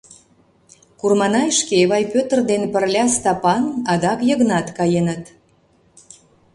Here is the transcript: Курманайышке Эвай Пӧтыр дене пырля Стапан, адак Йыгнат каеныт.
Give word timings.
Курманайышке 0.99 1.73
Эвай 1.83 2.03
Пӧтыр 2.13 2.39
дене 2.49 2.67
пырля 2.73 3.05
Стапан, 3.15 3.63
адак 3.91 4.19
Йыгнат 4.29 4.67
каеныт. 4.77 5.23